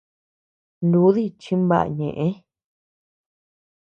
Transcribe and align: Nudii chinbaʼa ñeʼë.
Nudii 0.89 1.31
chinbaʼa 1.41 1.91
ñeʼë. 1.97 2.27